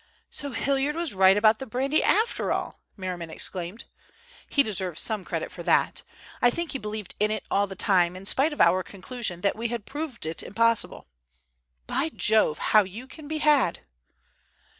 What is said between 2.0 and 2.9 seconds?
after all!"